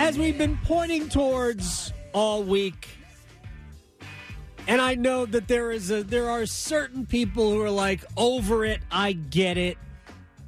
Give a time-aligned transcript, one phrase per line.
[0.00, 2.88] as we've been pointing towards all week,
[4.66, 8.64] and I know that there is a there are certain people who are like over
[8.64, 8.80] it.
[8.90, 9.76] I get it.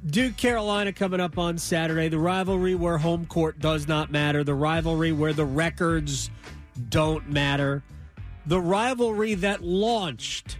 [0.07, 2.09] Duke Carolina coming up on Saturday.
[2.09, 4.43] The rivalry where home court does not matter.
[4.43, 6.31] The rivalry where the records
[6.89, 7.83] don't matter.
[8.47, 10.57] The rivalry that launched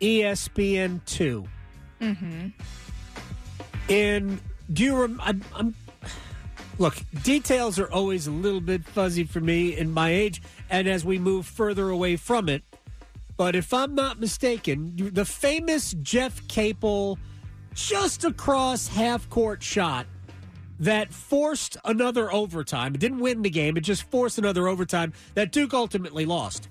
[0.00, 1.46] ESPN two.
[2.00, 2.48] Mm-hmm.
[3.90, 4.40] And
[4.72, 4.96] do you?
[4.96, 5.74] Rem- I'm, I'm
[6.78, 11.04] Look, details are always a little bit fuzzy for me in my age, and as
[11.04, 12.62] we move further away from it.
[13.36, 17.18] But if I'm not mistaken, the famous Jeff Capel
[17.74, 20.06] just across half court shot
[20.80, 22.94] that forced another overtime.
[22.94, 26.68] It didn't win the game, it just forced another overtime that Duke ultimately lost.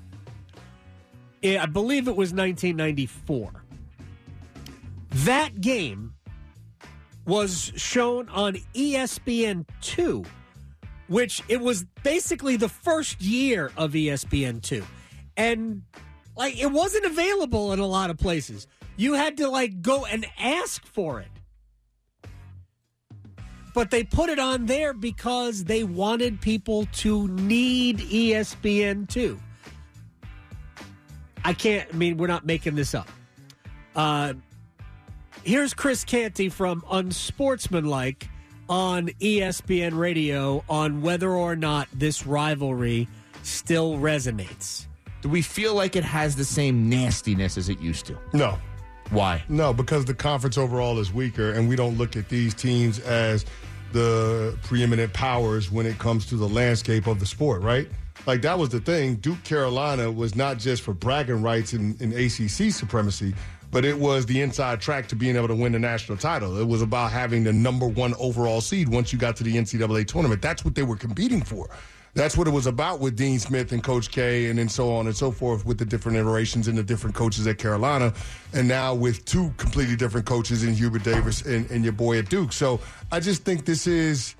[1.43, 3.51] I believe it was 1994.
[5.09, 6.13] That game
[7.26, 10.26] was shown on E ESPN2,
[11.08, 14.84] which it was basically the first year of E ESPN2.
[15.38, 15.84] And
[16.35, 18.68] like it wasn't available in a lot of places.
[18.98, 21.27] You had to like go and ask for it.
[23.74, 29.40] But they put it on there because they wanted people to need E ESPN2.
[31.46, 33.10] I can't, I mean, we're not making this up.
[33.96, 34.34] Uh,
[35.44, 38.30] here's Chris Canty from Unsportsmanlike
[38.70, 43.08] on ESPN Radio on whether or not this rivalry
[43.44, 44.88] still resonates.
[45.21, 48.18] Do we feel like it has the same nastiness as it used to?
[48.34, 48.58] No.
[49.10, 49.44] Why?
[49.49, 53.46] No, because the conference overall is weaker, and we don't look at these teams as
[53.91, 57.88] the preeminent powers when it comes to the landscape of the sport, right?
[58.26, 59.16] Like that was the thing.
[59.16, 63.36] Duke Carolina was not just for bragging rights in, in ACC supremacy,
[63.74, 66.57] but it was the inside track to being able to win the national title.
[66.59, 70.07] It was about having the number one overall seed once you got to the NCAA
[70.07, 70.44] tournament.
[70.44, 71.68] That's what they were competing for.
[72.16, 75.07] That's what it was about with Dean Smith and Coach K, and then so on
[75.07, 78.14] and so forth with the different iterations and the different coaches at Carolina,
[78.53, 82.30] and now with two completely different coaches in Hubert Davis and, and your boy at
[82.30, 82.53] Duke.
[82.53, 82.80] So
[83.12, 84.36] I just think this is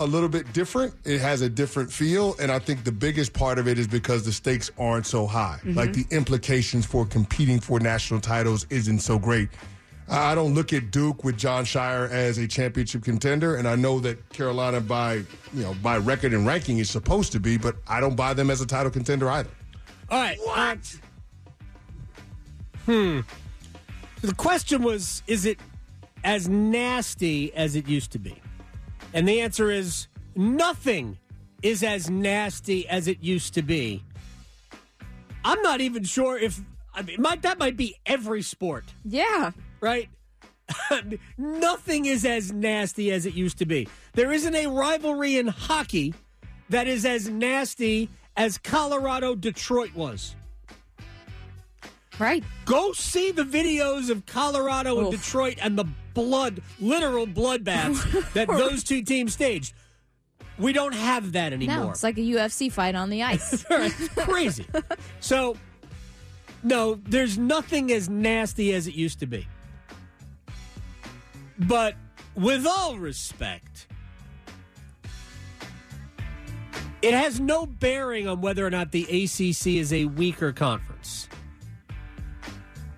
[0.00, 0.94] a little bit different.
[1.04, 4.24] It has a different feel, and I think the biggest part of it is because
[4.24, 5.60] the stakes aren't so high.
[5.64, 9.48] Like the implications for competing for national titles isn't so great.
[10.08, 14.00] I don't look at Duke with Jon Scheyer as a championship contender, and I know
[14.00, 18.00] that Carolina, by you know by record and ranking, is supposed to be, but I
[18.00, 19.50] don't buy them as a title contender either.
[20.10, 20.38] All right.
[20.40, 20.96] What?
[22.84, 23.20] hmm.
[24.20, 25.58] The question was is it
[26.22, 28.40] as nasty as it used to be?
[29.14, 31.16] And the answer is nothing
[31.62, 34.02] is as nasty as it used to be.
[35.44, 36.60] I'm not even sure if
[36.92, 39.52] I mean might that might be every sport, Yeah.
[39.80, 40.08] right?
[41.38, 43.86] nothing is as nasty as it used to be.
[44.14, 46.12] There isn't a rivalry in hockey
[46.70, 50.34] that is as nasty as Colorado Detroit was.
[52.18, 52.44] Right.
[52.64, 55.20] Go see the videos of Colorado and Oof.
[55.20, 59.74] Detroit and the blood, literal bloodbaths that those two teams staged.
[60.56, 61.76] We don't have that anymore.
[61.76, 63.64] No, it's like a UFC fight on the ice.
[63.70, 64.66] it's crazy.
[65.20, 65.56] so,
[66.62, 69.48] no, there's nothing as nasty as it used to be.
[71.58, 71.96] But
[72.36, 73.88] with all respect,
[77.02, 81.28] it has no bearing on whether or not the ACC is a weaker conference.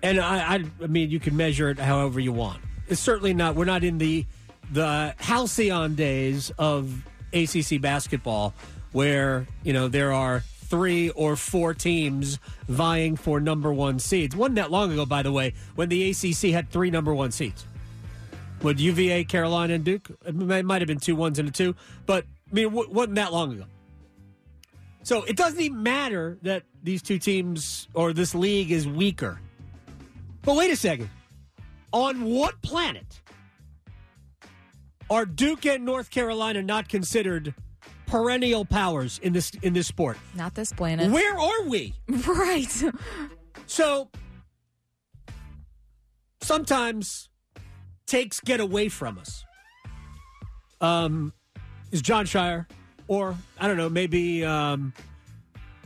[0.03, 2.61] And I, I, I mean, you can measure it however you want.
[2.87, 3.55] It's certainly not.
[3.55, 4.25] We're not in the
[4.71, 8.53] the halcyon days of ACC basketball,
[8.91, 14.35] where you know there are three or four teams vying for number one seeds.
[14.35, 17.65] Wasn't that long ago, by the way, when the ACC had three number one seeds.
[18.63, 20.09] Would UVA, Carolina, and Duke?
[20.25, 21.75] It might have been two ones and a two,
[22.05, 23.65] but I mean, it wasn't that long ago.
[25.03, 29.39] So it doesn't even matter that these two teams or this league is weaker.
[30.47, 31.09] But wait a second.
[31.91, 33.19] On what planet
[35.09, 37.53] are Duke and North Carolina not considered
[38.05, 40.17] perennial powers in this in this sport?
[40.35, 41.11] Not this planet.
[41.11, 41.95] Where are we?
[42.25, 42.83] right.
[43.65, 44.09] So
[46.39, 47.27] sometimes
[48.05, 49.43] takes get away from us.
[50.79, 51.33] Um,
[51.91, 52.67] is Jon Scheyer,
[53.09, 54.93] or I don't know, maybe um,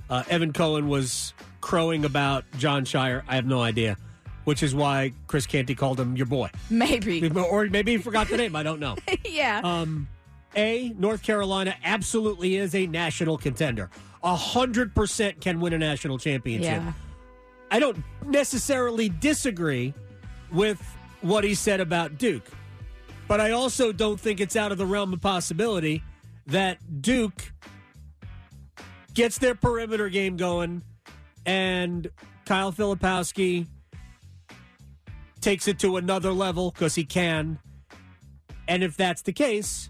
[0.08, 3.24] uh, Evan Cohen was crowing about Jon Scheyer.
[3.28, 3.98] I have no idea,
[4.46, 7.30] which is why Chris Canty called him your boy, Maybe.
[7.30, 8.56] or maybe he forgot the name.
[8.56, 8.96] I don't know.
[9.26, 9.62] yeah.
[9.64, 10.08] Um,
[10.56, 13.90] a North Carolina absolutely is a national contender.
[14.24, 16.82] A hundred percent can win a national championship.
[16.84, 16.94] yeah.
[17.72, 19.94] I don't necessarily disagree
[20.52, 20.82] with
[21.22, 22.46] what he said about Duke,
[23.28, 26.04] but I also don't think it's out of the realm of possibility
[26.48, 27.54] that Duke
[29.14, 30.82] gets their perimeter game going
[31.46, 32.10] and
[32.46, 33.68] Kyle Filipowski
[35.42, 37.60] takes it to another level because he can.
[38.68, 39.90] And if that's the case,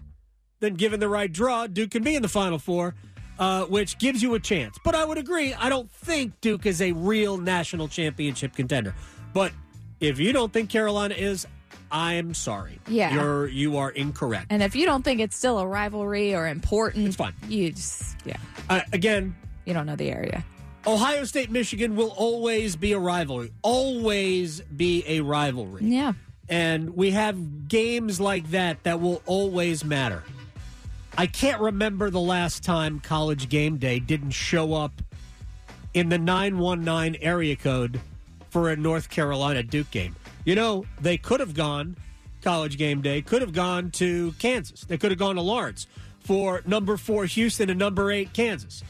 [0.60, 2.94] then given the right draw, Duke can be in the Final Four,
[3.38, 4.76] uh, which gives you a chance.
[4.84, 8.94] But I would agree, I don't think Duke is a real national championship contender.
[9.32, 9.52] But
[10.00, 11.46] if you don't think Carolina is,
[11.90, 12.78] I'm sorry.
[12.88, 13.12] Yeah.
[13.14, 14.46] You're you are incorrect.
[14.50, 17.34] And if you don't think it's still a rivalry or important, It's fine.
[17.48, 18.36] You just, yeah,
[18.70, 20.42] Uh, again, you don't know the area.
[20.86, 23.52] Ohio State Michigan will always be a rivalry.
[23.62, 25.84] Always be a rivalry.
[25.84, 26.14] Yeah.
[26.48, 30.24] And we have games like that that will always matter.
[31.16, 34.92] I can't remember the last time College Game Day didn't show up
[35.94, 38.00] in the 919 area code
[38.50, 40.16] for a North Carolina Duke game.
[40.44, 41.96] You know, they could have gone,
[42.42, 44.82] College Game Day, could have gone to Kansas.
[44.82, 45.86] They could have gone to Lawrence
[46.20, 48.82] for number four Houston and number eight Kansas.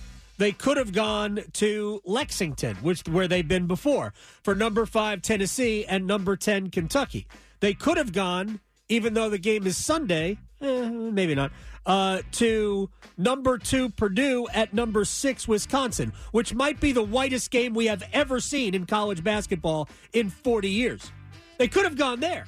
[0.42, 4.12] They could have gone to Lexington, which where they've been before,
[4.42, 7.28] for number five Tennessee and number ten Kentucky.
[7.60, 8.58] They could have gone,
[8.88, 11.52] even though the game is Sunday, eh, maybe not,
[11.86, 17.72] uh, to number two Purdue at number six Wisconsin, which might be the whitest game
[17.72, 21.12] we have ever seen in college basketball in 40 years.
[21.58, 22.46] They could have gone there,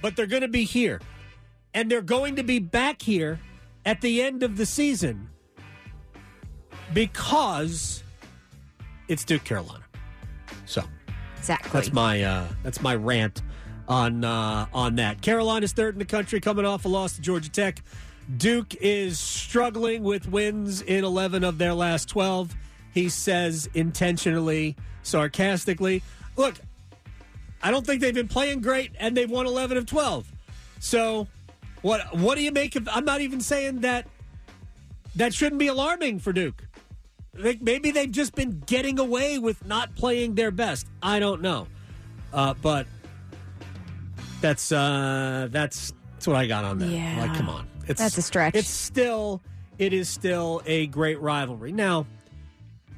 [0.00, 1.02] but they're going to be here.
[1.74, 3.38] And they're going to be back here
[3.84, 5.28] at the end of the season
[6.94, 8.02] because
[9.08, 9.84] it's Duke Carolina.
[10.66, 10.82] So
[11.38, 11.70] Exactly.
[11.72, 13.42] that's my uh, that's my rant
[13.88, 15.22] on uh, on that.
[15.22, 17.82] Carolina's third in the country, coming off a loss to Georgia Tech.
[18.36, 22.54] Duke is struggling with wins in eleven of their last twelve.
[22.92, 26.02] He says intentionally, sarcastically.
[26.36, 26.54] Look,
[27.62, 30.30] I don't think they've been playing great, and they've won eleven of twelve.
[30.78, 31.26] So,
[31.82, 32.88] what what do you make of?
[32.92, 34.06] I'm not even saying that
[35.16, 36.64] that shouldn't be alarming for Duke.
[37.34, 40.86] Like, Maybe they've just been getting away with not playing their best.
[41.02, 41.68] I don't know,
[42.32, 42.86] uh, but
[44.40, 46.88] that's uh, that's that's what I got on that.
[46.88, 47.20] Yeah.
[47.20, 48.54] Like, come on, it's That's a stretch.
[48.54, 49.40] It's still
[49.78, 51.72] it is still a great rivalry.
[51.72, 52.06] Now,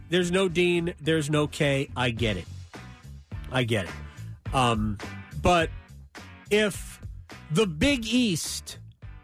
[0.08, 1.88] there's no Dean, there's no K.
[1.96, 2.46] I get it,
[3.50, 4.54] I get it.
[4.54, 4.98] Um,
[5.40, 5.70] but
[6.50, 7.00] if
[7.50, 8.78] the Big East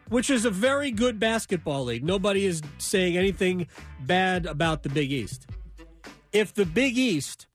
[0.08, 2.05] which is a very good basketball league.
[2.05, 3.66] Nobody is saying anything
[4.00, 5.46] bad about the Big East.
[6.32, 7.46] If the Big East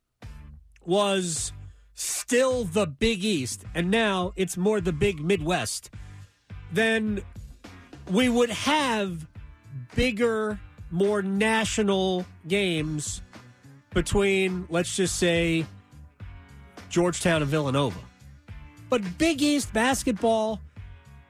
[0.85, 1.53] was
[1.93, 5.89] still the Big East and now it's more the Big Midwest,
[6.71, 7.21] then
[8.11, 9.27] we would have
[9.95, 10.59] bigger,
[10.91, 13.21] more national games
[13.91, 15.65] between, let's just say,
[16.89, 17.99] Georgetown and Villanova.
[18.89, 20.59] But Big East basketball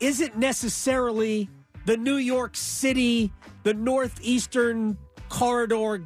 [0.03, 1.49] isn't necessarily
[1.85, 3.31] the New York City,
[3.63, 4.97] the Northeastern
[5.29, 6.03] Corridor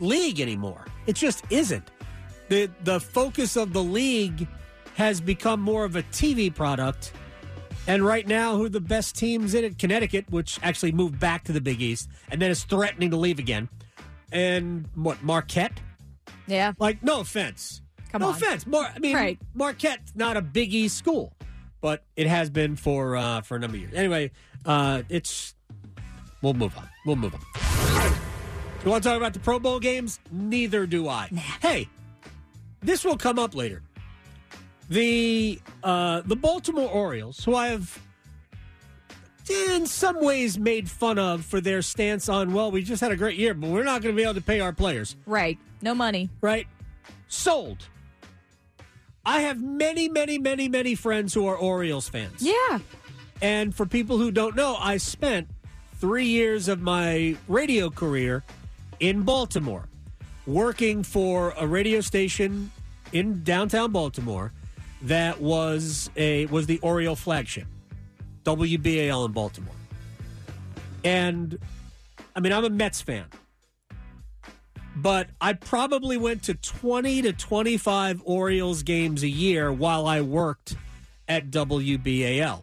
[0.00, 0.86] League anymore.
[1.06, 1.90] It just isn't.
[2.48, 4.46] The the focus of the league
[4.94, 7.12] has become more of a TV product.
[7.86, 9.78] And right now, who are the best teams in it?
[9.78, 13.38] Connecticut, which actually moved back to the Big East and then is threatening to leave
[13.38, 13.68] again.
[14.32, 15.80] And what, Marquette?
[16.46, 16.72] yeah.
[16.78, 17.82] Like, no offense.
[18.10, 18.28] Come on.
[18.30, 18.42] no on.
[18.42, 18.66] offense.
[18.66, 19.38] Mar- I mean, Right.
[19.54, 21.34] Marquette's not a Big East school,
[21.84, 23.92] but it has been for uh, for a number of years.
[23.94, 24.30] Anyway,
[24.64, 25.54] uh, it's
[26.40, 26.88] we'll move on.
[27.04, 27.42] We'll move on.
[28.82, 30.18] You want to talk about the Pro Bowl games?
[30.32, 31.26] Neither do I.
[31.60, 31.90] Hey,
[32.80, 33.82] this will come up later.
[34.88, 37.98] The uh, the Baltimore Orioles, who I have
[39.50, 43.16] in some ways made fun of for their stance on, well, we just had a
[43.16, 45.58] great year, but we're not going to be able to pay our players Right.
[45.82, 46.30] No money.
[46.40, 46.66] right?
[47.28, 47.88] Sold.
[49.26, 52.42] I have many, many, many, many friends who are Orioles fans.
[52.42, 52.80] Yeah.
[53.40, 55.48] And for people who don't know, I spent
[55.98, 58.44] three years of my radio career
[59.00, 59.88] in Baltimore,
[60.46, 62.70] working for a radio station
[63.12, 64.52] in downtown Baltimore
[65.02, 67.66] that was a was the Oriole flagship,
[68.44, 69.74] WBAL in Baltimore.
[71.04, 71.58] And
[72.36, 73.26] I mean, I'm a Mets fan
[74.96, 80.76] but I probably went to 20 to 25 Orioles games a year while I worked
[81.28, 82.62] at WBAL.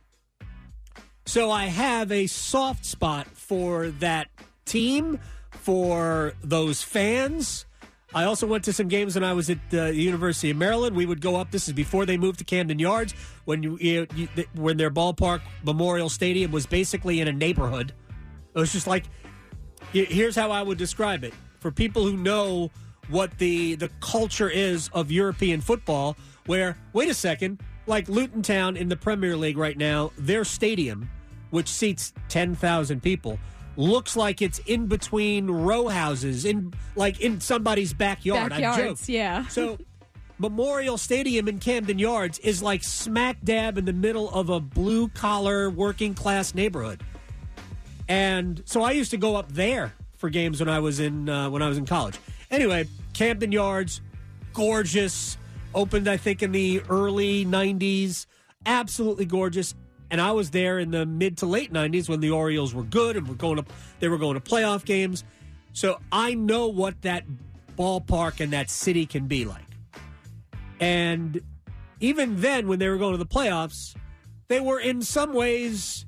[1.26, 4.30] So I have a soft spot for that
[4.66, 5.20] team,
[5.52, 7.66] for those fans.
[8.14, 10.96] I also went to some games when I was at the University of Maryland.
[10.96, 11.52] We would go up.
[11.52, 13.14] This is before they moved to Camden Yards,
[13.46, 17.94] when you, you, you when their ballpark Memorial Stadium was basically in a neighborhood.
[18.54, 19.06] It was just like
[19.94, 22.70] Here's how I would describe it for people who know
[23.08, 26.18] what the the culture is of European football.
[26.48, 31.10] Where wait a second, like Luton Town in the Premier League right now, their stadium
[31.52, 33.38] which seats 10,000 people,
[33.78, 38.52] looks like it's in between row houses, in like in somebody's backyard.
[38.52, 38.76] I joke.
[38.76, 39.48] Backyards, yeah.
[39.48, 39.78] So
[40.40, 45.08] Memorial Stadium in Camden Yards is like smack dab in the middle of a blue
[45.10, 47.04] collar working class neighborhood.
[48.10, 51.50] And so I used to go up there for games when I was in uh,
[51.50, 52.18] when I was in college.
[52.50, 54.00] Anyway, Camden Yards,
[54.54, 55.38] gorgeous.
[55.74, 58.28] Opened I think in the early 90s.
[58.66, 59.74] Absolutely gorgeous.
[60.10, 63.18] And I was there in the mid to late 90s when the Orioles were good
[63.18, 63.66] and were going to
[64.00, 65.24] they were going to playoff games.
[65.74, 67.24] So I know what that
[67.78, 69.66] ballpark and that city can be like.
[70.80, 71.42] And
[72.00, 73.96] even then, when they were going to the playoffs,
[74.50, 76.06] they were in some ways,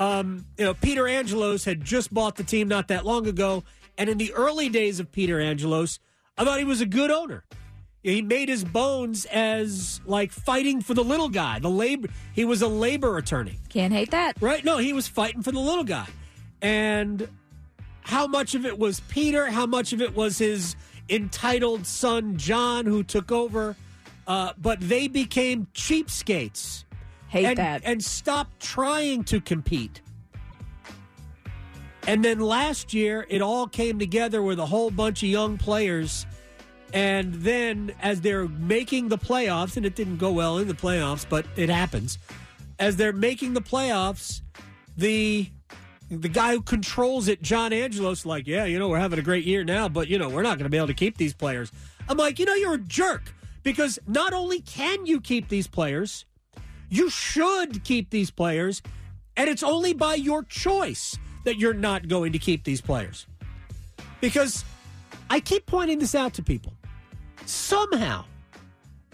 [0.00, 3.62] um, you know, Peter Angelos had just bought the team not that long ago.
[3.98, 6.00] And in the early days of Peter Angelos,
[6.38, 7.44] I thought he was a good owner.
[8.02, 12.08] He made his bones as like fighting for the little guy, the labor.
[12.32, 13.58] He was a labor attorney.
[13.68, 14.40] Can't hate that.
[14.40, 14.64] Right?
[14.64, 16.06] No, he was fighting for the little guy.
[16.62, 17.28] And
[18.00, 19.50] how much of it was Peter?
[19.50, 20.76] How much of it was his
[21.10, 23.76] entitled son, John, who took over?
[24.26, 26.84] Uh, but they became cheapskates.
[27.30, 27.82] Hate and, that.
[27.84, 30.00] And stopped trying to compete.
[32.08, 36.26] And then last year, it all came together with a whole bunch of young players.
[36.92, 41.24] And then, as they're making the playoffs, and it didn't go well in the playoffs,
[41.28, 42.18] but it happens.
[42.80, 44.40] As they're making the playoffs,
[44.96, 45.48] the
[46.10, 49.44] the guy who controls it, John Angelos, like, yeah, you know, we're having a great
[49.44, 51.70] year now, but you know, we're not going to be able to keep these players.
[52.08, 53.32] I'm like, you know, you're a jerk
[53.62, 56.24] because not only can you keep these players,
[56.90, 58.82] you should keep these players,
[59.36, 63.26] and it's only by your choice that you're not going to keep these players.
[64.20, 64.64] Because
[65.30, 66.74] I keep pointing this out to people.
[67.46, 68.24] Somehow,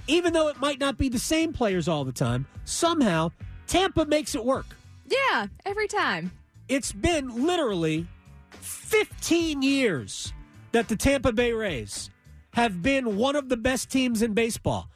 [0.08, 3.30] even though it might not be the same players all the time, somehow
[3.66, 4.66] Tampa makes it work.
[5.06, 6.32] yeah, every time.
[6.68, 8.06] It's been literally
[8.50, 10.32] 15 years
[10.72, 12.10] that the Tampa Bay Rays
[12.54, 14.88] have been one of the best teams in baseball.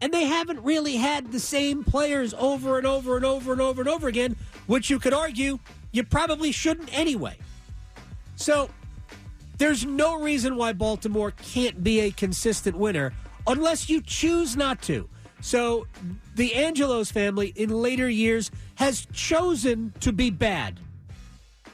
[0.00, 3.80] And they haven't really had the same players over and over and over and over
[3.80, 4.36] and over again,
[4.66, 5.58] which you could argue
[5.92, 7.36] you probably shouldn't anyway.
[8.36, 8.68] So
[9.56, 13.14] there's no reason why Baltimore can't be a consistent winner
[13.46, 15.08] unless you choose not to.
[15.40, 15.86] So
[16.34, 20.80] the Angelos family in later years has chosen to be bad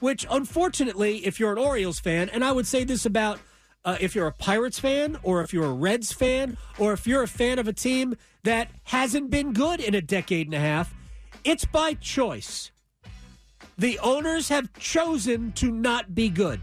[0.03, 3.39] which unfortunately, if you're an Orioles fan, and I would say this about
[3.85, 7.23] uh, if you're a Pirates fan or if you're a Reds fan or if you're
[7.23, 10.95] a fan of a team that hasn't been good in a decade and a half,
[11.45, 12.71] it's by choice.
[13.79, 16.61] The owners have chosen to not be good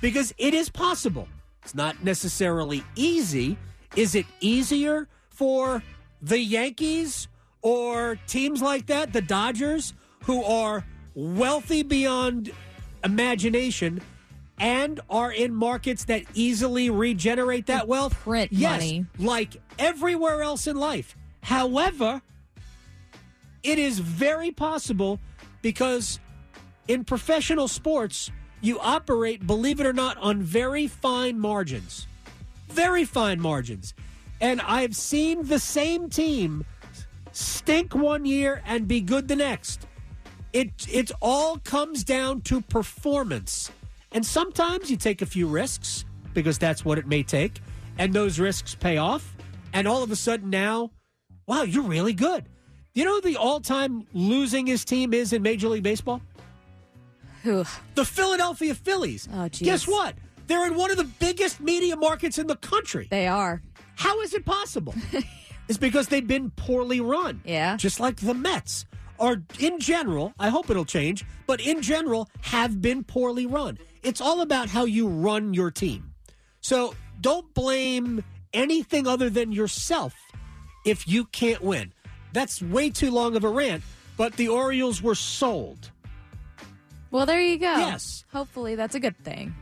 [0.00, 1.28] because it is possible.
[1.62, 3.56] It's not necessarily easy.
[3.96, 5.82] Is it easier for
[6.20, 7.26] the Yankees
[7.62, 9.94] or teams like that, the Dodgers,
[10.24, 12.52] who are wealthy beyond
[13.02, 14.00] imagination
[14.58, 18.14] and are in markets that easily regenerate that wealth?
[18.20, 19.06] print yes, money.
[19.18, 21.16] like everywhere else in life.
[21.42, 22.22] However,
[23.62, 25.18] it is very possible
[25.62, 26.20] because
[26.88, 28.30] in professional sports,
[28.60, 32.06] you operate, believe it or not, on very fine margins.
[32.68, 33.94] Very fine margins.
[34.40, 36.64] And I've seen the same team
[37.32, 39.86] stink one year and be good the next.
[40.52, 43.70] It it all comes down to performance.
[44.14, 46.04] And sometimes you take a few risks
[46.34, 47.60] because that's what it may take,
[47.98, 49.36] and those risks pay off.
[49.72, 50.92] And all of a sudden now,
[51.46, 52.44] wow, you're really good.
[52.94, 56.22] You know who the all-time losingest team is in Major League Baseball?
[57.42, 57.64] Whew.
[57.96, 59.28] The Philadelphia Phillies.
[59.32, 59.66] Oh, geez.
[59.66, 60.14] Guess what?
[60.46, 63.08] They're in one of the biggest media markets in the country.
[63.10, 63.62] They are.
[63.96, 64.94] How is it possible?
[65.68, 67.40] it's because they've been poorly run.
[67.44, 67.76] Yeah.
[67.76, 68.86] Just like the Mets
[69.18, 73.76] are, in general, I hope it'll change, but in general, have been poorly run.
[74.04, 76.12] It's all about how you run your team.
[76.60, 80.14] So don't blame anything other than yourself
[80.84, 81.92] if you can't win.
[82.32, 83.82] That's way too long of a rant,
[84.16, 85.90] but the Orioles were sold.
[87.10, 87.76] Well, there you go.
[87.76, 88.24] Yes.
[88.32, 89.54] Hopefully, that's a good thing.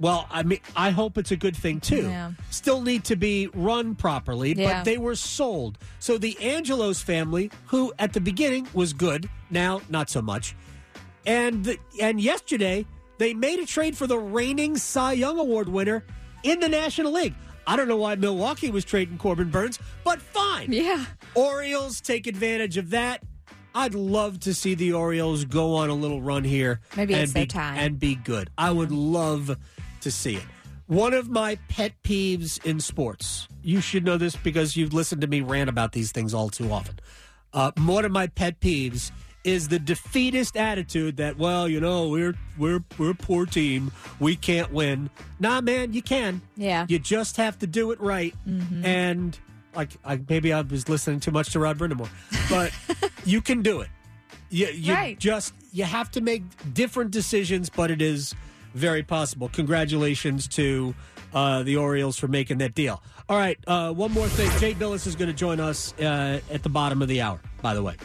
[0.00, 2.08] Well, I mean, I hope it's a good thing too.
[2.08, 2.32] Yeah.
[2.50, 4.78] Still need to be run properly, Yeah.
[4.78, 5.78] but they were sold.
[6.00, 10.56] So the Angelos family, who at the beginning was good, now not so much,
[11.26, 12.86] and the, and yesterday
[13.18, 16.04] they made a trade for the reigning Cy Young Award winner
[16.42, 17.34] in the National League.
[17.66, 20.72] I don't know why Milwaukee was trading Corbin Burnes, but fine.
[20.72, 21.04] Yeah.
[21.34, 23.22] Orioles take advantage of that.
[23.74, 26.80] I'd love to see the Orioles go on a little run here.
[26.96, 27.78] Maybe and it's be, time.
[27.78, 28.50] And be good.
[28.56, 29.56] I would love
[30.02, 30.44] to see it.
[30.86, 35.26] One of my pet peeves in sports, you should know this because you've listened to
[35.26, 37.00] me rant about these things all too often.
[37.54, 39.10] Uh, one of my pet peeves
[39.44, 44.34] is the defeatist attitude that well, you know, we're we're we're a poor team, we
[44.36, 45.10] can't win.
[45.38, 46.40] Nah, man, you can.
[46.56, 46.86] Yeah.
[46.88, 48.34] You just have to do it right.
[48.82, 49.38] And
[49.74, 52.08] like I, maybe I was listening too much to Rod Brind'Amour,
[52.48, 52.72] but
[53.24, 53.88] you can do it.
[54.50, 55.18] You, you Right.
[55.18, 58.34] just you have to make different decisions, but it is
[58.74, 59.48] very possible.
[59.48, 60.94] Congratulations to
[61.34, 63.02] uh, the Orioles for making that deal.
[63.28, 64.48] All right, uh, one more thing.
[64.60, 67.40] Jay Bilas is going to join us uh, at the bottom of the hour.
[67.62, 67.96] By the way,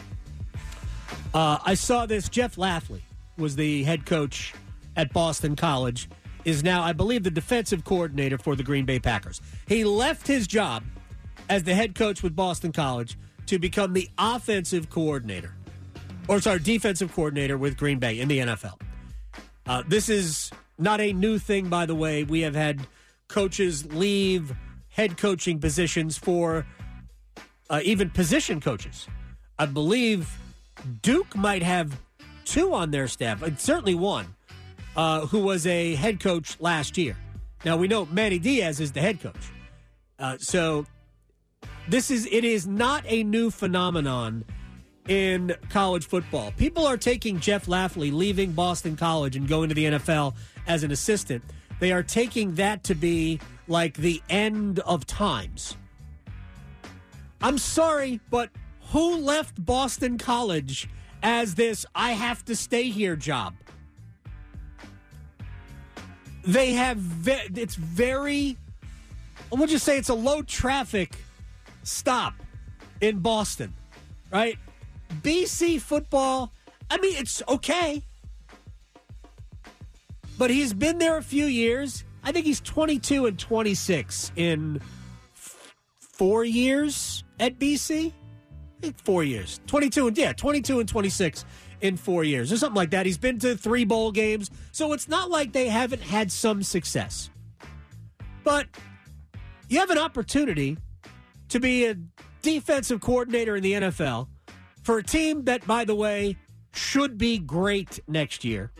[1.34, 2.28] uh, I saw this.
[2.28, 3.02] Jeff Hafley
[3.36, 4.54] was the head coach
[4.96, 6.08] at Boston College.
[6.44, 9.42] Is now, I believe, the defensive coordinator for the Green Bay Packers.
[9.66, 10.82] He left his job
[11.50, 15.54] as the head coach with Boston College to become the offensive coordinator,
[16.28, 18.80] or sorry, defensive coordinator with Green Bay in the NFL.
[19.66, 22.24] Uh, this is not a new thing, by the way.
[22.24, 22.86] We have had
[23.28, 24.54] coaches leave
[24.88, 26.66] head coaching positions for
[27.68, 29.06] uh, even position coaches.
[29.58, 30.28] I believe
[31.02, 31.98] Duke might have
[32.44, 34.26] two on their staff, uh, certainly one,
[34.96, 37.16] uh, who was a head coach last year.
[37.64, 39.52] Now we know Manny Diaz is the head coach,
[40.18, 40.86] uh, so
[41.88, 44.44] this is it is not a new phenomenon
[45.08, 46.52] in college football.
[46.52, 50.34] People are taking Jeff Hafley leaving Boston College and going to the NFL
[50.66, 51.42] as an assistant.
[51.80, 55.76] They are taking that to be like the end of times.
[57.42, 58.50] I'm sorry, but
[58.90, 60.88] who left Boston College
[61.22, 63.54] as this I have to stay here job?
[66.44, 68.56] They have ve- it's very
[69.50, 71.16] we'll just say it's a low traffic
[71.82, 72.34] stop
[73.00, 73.74] in Boston,
[74.30, 74.56] right?
[75.22, 76.52] BC football,
[76.90, 78.02] I mean, it's okay.
[80.38, 82.04] But he's been there a few years.
[82.22, 84.80] I think he's 22 and 26 in
[85.34, 88.12] f- four years at BC.
[89.04, 89.60] Four years.
[89.66, 91.44] 22 and, yeah, 22 and 26
[91.80, 93.06] in four years or something like that.
[93.06, 94.50] He's been to three bowl games.
[94.72, 97.30] So it's not like they haven't had some success.
[98.44, 98.66] But
[99.68, 100.78] you have an opportunity
[101.48, 101.96] to be a
[102.42, 104.28] defensive coordinator in the NFL
[104.82, 106.36] for a team that, by the way,
[106.72, 108.72] should be great next year.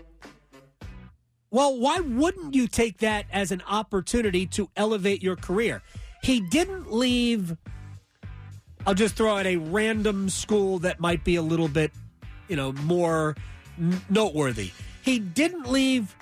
[1.50, 5.82] Well, why wouldn't you take that as an opportunity to elevate your career?
[6.22, 7.56] He didn't leave.
[8.86, 11.92] I'll just throw out a random school that might be a little bit,
[12.48, 13.36] you know, more
[13.78, 14.70] n- noteworthy.
[15.02, 16.16] He didn't leave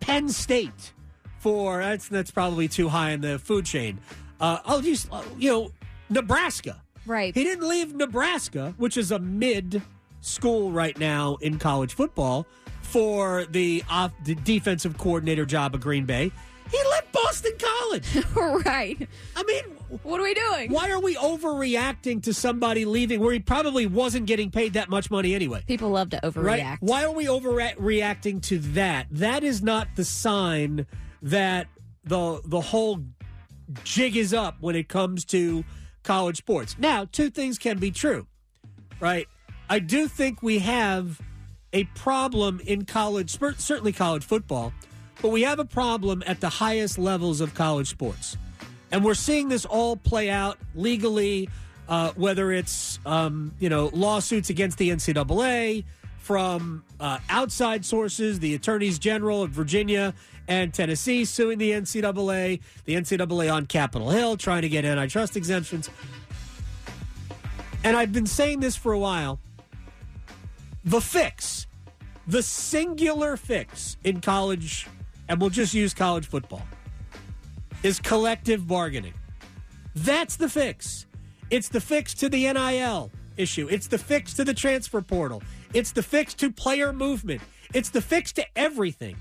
[0.00, 0.92] Penn State
[1.38, 3.98] for that's that's probably too high in the food chain.
[4.40, 5.72] Uh, I'll just uh, you know
[6.08, 6.80] Nebraska.
[7.04, 7.34] Right.
[7.34, 9.82] He didn't leave Nebraska, which is a mid
[10.20, 12.46] school right now in college football,
[12.82, 16.30] for the off the defensive coordinator job of Green Bay.
[16.72, 18.26] He left Boston College.
[18.66, 19.08] right.
[19.36, 19.62] I mean,
[20.02, 20.72] What are we doing?
[20.72, 25.10] why are we overreacting to somebody leaving where he probably wasn't getting paid that much
[25.10, 25.62] money anyway?
[25.66, 26.44] People love to overreact.
[26.44, 26.76] Right?
[26.80, 29.06] Why are we overreacting to that?
[29.10, 30.86] That is not the sign
[31.20, 31.68] that
[32.04, 33.00] the the whole
[33.84, 35.64] jig is up when it comes to
[36.02, 36.76] college sports.
[36.78, 38.26] Now, two things can be true.
[38.98, 39.28] Right?
[39.68, 41.20] I do think we have
[41.72, 44.72] a problem in college, certainly college football,
[45.22, 48.36] but we have a problem at the highest levels of college sports.
[48.90, 51.48] And we're seeing this all play out legally,
[51.88, 55.84] uh, whether it's um, you know lawsuits against the NCAA
[56.18, 60.12] from uh, outside sources, the attorneys general of Virginia
[60.48, 65.88] and Tennessee suing the NCAA, the NCAA on Capitol Hill trying to get antitrust exemptions.
[67.84, 69.40] And I've been saying this for a while.
[70.84, 71.66] The fix,
[72.26, 74.88] the singular fix in college,
[75.28, 76.62] and we'll just use college football
[77.82, 79.14] is collective bargaining.
[79.94, 81.06] That's the fix.
[81.50, 83.68] It's the fix to the NIL issue.
[83.70, 85.42] It's the fix to the transfer portal.
[85.74, 87.42] It's the fix to player movement.
[87.74, 89.16] It's the fix to everything.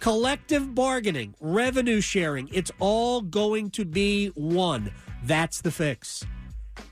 [0.00, 4.92] Collective bargaining, revenue sharing, it's all going to be one.
[5.24, 6.24] That's the fix.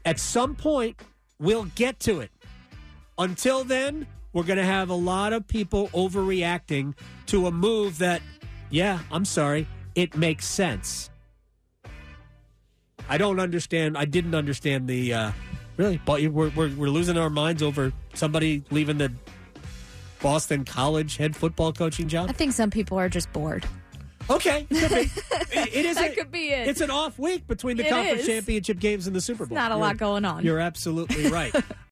[0.05, 1.01] At some point,
[1.38, 2.31] we'll get to it.
[3.19, 6.95] Until then, we're going to have a lot of people overreacting
[7.27, 8.21] to a move that,
[8.74, 11.10] yeah, I'm sorry, it makes sense.
[13.08, 13.96] I don't understand.
[13.96, 15.32] I didn't understand the uh,
[15.76, 19.12] really, but we're, we're we're losing our minds over somebody leaving the
[20.20, 22.30] Boston College head football coaching job?
[22.30, 23.66] I think some people are just bored.
[24.30, 25.10] Okay, it could be.
[25.60, 25.96] It- it is.
[25.96, 26.66] That a- could be it.
[26.66, 28.26] It's an off week between the It conference is.
[28.26, 29.54] championship games and the Super Bowl.
[29.54, 30.42] not a You're- lot going on.
[30.44, 31.54] You're absolutely right.